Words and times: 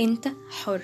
انت 0.00 0.28
حر. 0.50 0.82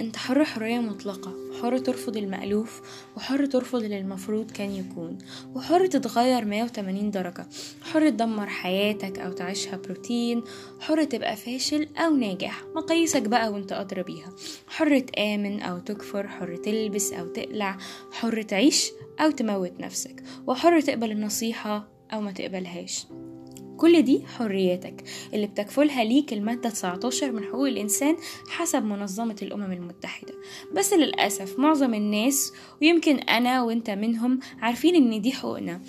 انت 0.00 0.16
حر 0.16 0.44
حرية 0.44 0.78
مطلقة. 0.78 1.34
حر 1.62 1.78
ترفض 1.78 2.16
المألوف 2.16 2.80
وحر 3.16 3.46
ترفض 3.46 3.82
اللي 3.82 3.98
المفروض 3.98 4.50
كان 4.50 4.70
يكون. 4.70 5.18
وحر 5.54 5.86
تتغير 5.86 6.44
180 6.44 7.10
درجة. 7.10 7.46
حر 7.82 8.08
تدمر 8.10 8.46
حياتك 8.46 9.18
أو 9.18 9.32
تعيشها 9.32 9.76
بروتين. 9.76 10.42
حر 10.80 11.04
تبقى 11.04 11.36
فاشل 11.36 11.88
أو 11.96 12.16
ناجح 12.16 12.64
مقاييسك 12.76 13.22
بقى 13.22 13.52
وانت 13.52 13.72
أدرى 13.72 14.02
بيها. 14.02 14.32
حر 14.68 14.98
تآمن 14.98 15.60
أو 15.60 15.78
تكفر 15.78 16.28
حر 16.28 16.56
تلبس 16.56 17.12
أو 17.12 17.26
تقلع. 17.26 17.78
حر 18.12 18.42
تعيش 18.42 18.90
أو 19.20 19.30
تموت 19.30 19.80
نفسك. 19.80 20.22
وحر 20.46 20.80
تقبل 20.80 21.10
النصيحة 21.10 21.88
أو 22.12 22.20
ما 22.20 22.32
تقبلهاش. 22.32 23.06
كل 23.82 24.02
دي 24.02 24.22
حرياتك 24.26 25.04
اللي 25.34 25.46
بتكفلها 25.46 26.04
ليك 26.04 26.32
المادة 26.32 26.70
19 26.70 27.32
من 27.32 27.44
حقوق 27.44 27.66
الإنسان 27.68 28.16
حسب 28.48 28.84
منظمة 28.84 29.36
الأمم 29.42 29.72
المتحدة. 29.72 30.34
بس 30.72 30.92
للأسف 30.92 31.58
معظم 31.58 31.94
الناس 31.94 32.52
ويمكن 32.82 33.16
أنا 33.18 33.62
وإنت 33.62 33.90
منهم 33.90 34.40
عارفين 34.60 34.94
إن 34.94 35.20
دي 35.20 35.32
حقوقنا 35.32 35.80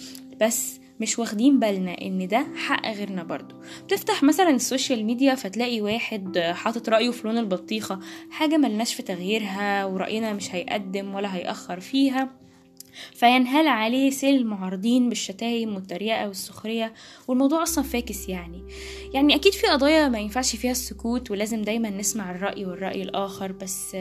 بس 0.41 0.79
مش 0.99 1.19
واخدين 1.19 1.59
بالنا 1.59 2.01
إن 2.01 2.27
ده 2.27 2.47
حق 2.55 2.91
غيرنا 2.91 3.23
برضو. 3.23 3.55
بتفتح 3.85 4.23
مثلا 4.23 4.49
ال 4.49 4.57
social 4.57 5.05
media 5.05 5.35
فتلاقي 5.35 5.81
واحد 5.81 6.39
حاطط 6.39 6.89
رأيه 6.89 7.11
في 7.11 7.27
لون 7.27 7.37
البطيخة 7.37 7.99
حاجة 8.29 8.57
ملناش 8.57 8.93
في 8.93 9.03
تغييرها 9.03 9.85
ورأينا 9.85 10.33
مش 10.33 10.55
هيقدم 10.55 11.13
ولا 11.15 11.35
هيأخر 11.35 11.79
فيها. 11.79 12.42
فينهال 13.13 13.67
عليه 13.67 14.09
سيل 14.09 14.35
المعارضين 14.35 15.09
بالشتايم 15.09 15.75
والتريقة 15.75 16.27
والسخرية 16.27 16.93
والموضوع 17.27 17.63
أصلا 17.63 17.83
فاكس 17.83 18.29
يعني. 18.29 18.63
يعني 19.13 19.35
أكيد 19.35 19.53
في 19.53 19.67
قضايا 19.67 20.09
ما 20.09 20.19
ينفعش 20.19 20.55
فيها 20.55 20.71
السكوت 20.71 21.31
ولازم 21.31 21.61
دايما 21.61 21.89
نسمع 21.89 22.31
الرأي 22.31 22.65
والرأي 22.65 23.03
الآخر 23.03 23.51
بس 23.51 23.97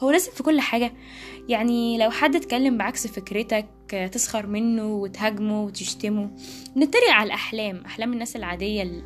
هو 0.00 0.10
لازم 0.10 0.32
في 0.32 0.42
كل 0.42 0.60
حاجة. 0.60 0.92
يعني 1.48 1.98
لو 1.98 2.10
حد 2.10 2.36
اتكلم 2.36 2.78
بعكس 2.78 3.06
فكرتك 3.06 3.68
تسخر 4.12 4.46
منه 4.46 4.86
وتهاجمه 4.86 5.64
وتشتمه 5.64 6.30
نتريق 6.76 7.10
على 7.10 7.26
الأحلام 7.26 7.82
أحلام 7.86 8.12
الناس 8.12 8.36
العادية 8.36 9.02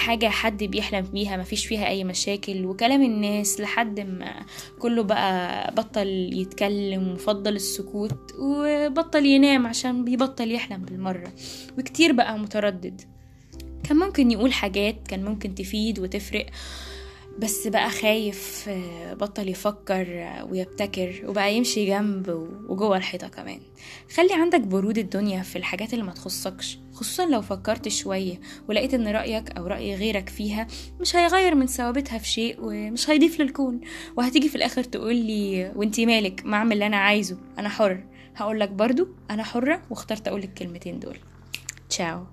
حاجة 0.00 0.28
حد 0.28 0.64
بيحلم 0.64 1.00
بيها 1.00 1.36
مفيش 1.36 1.66
فيها 1.66 1.86
أي 1.88 2.04
مشاكل. 2.04 2.66
وكلام 2.66 3.02
الناس 3.02 3.60
لحد 3.60 4.00
ما 4.00 4.46
كله 4.78 5.02
بقى 5.02 5.74
بطل 5.74 6.30
يتكلم 6.32 7.12
وفضل 7.12 7.56
السكوت 7.56 8.32
وبطل 8.38 9.26
ينام 9.26 9.66
عشان 9.66 10.04
بيبطل 10.04 10.52
يحلم 10.52 10.82
بالمرة. 10.82 11.32
وكتير 11.78 12.12
بقى 12.12 12.38
متردد. 12.38 13.00
كان 13.88 13.96
ممكن 13.96 14.30
يقول 14.30 14.52
حاجات 14.52 15.08
كان 15.08 15.24
ممكن 15.24 15.54
تفيد 15.54 15.98
وتفرق. 15.98 16.46
بس 17.40 17.66
بقى 17.66 17.90
خايف 17.90 18.70
بطل 19.12 19.48
يفكر 19.48 20.06
ويبتكر 20.50 21.22
وبقى 21.26 21.54
يمشي 21.54 21.86
جنب 21.86 22.28
وجوه 22.68 22.96
الحيطة 22.96 23.28
كمان. 23.28 23.60
خلي 24.14 24.34
عندك 24.34 24.60
برود 24.60 24.98
الدنيا 24.98 25.42
في 25.42 25.56
الحاجات 25.56 25.92
اللي 25.94 26.04
ما 26.04 26.12
تخصكش 26.12 26.78
خصوصا 26.92 27.26
لو 27.26 27.42
فكرت 27.42 27.88
شوية 27.88 28.40
ولقيت 28.68 28.94
إن 28.94 29.08
رأيك 29.08 29.50
أو 29.50 29.66
رأي 29.66 29.94
غيرك 29.94 30.28
فيها 30.28 30.66
مش 31.00 31.16
هيغير 31.16 31.54
من 31.54 31.66
ثوابتها 31.66 32.18
في 32.18 32.28
شيء 32.28 32.56
ومش 32.60 33.10
هيضيف 33.10 33.40
للكون. 33.40 33.80
وهتيجي 34.16 34.48
في 34.48 34.54
الآخر 34.56 34.82
تقولي 34.84 35.72
وانتي 35.76 36.06
مالك؟ 36.06 36.42
ما 36.46 36.56
أعمل 36.56 36.72
اللي 36.72 36.86
أنا 36.86 36.96
عايزه 36.96 37.36
أنا 37.58 37.68
حر. 37.68 38.04
هقولك 38.36 38.68
برضو 38.68 39.08
أنا 39.30 39.42
حرة 39.42 39.82
واخترت 39.90 40.28
اقولك 40.28 40.44
الكلمتين 40.44 40.98
دول. 40.98 41.16
تشاو. 41.90 42.24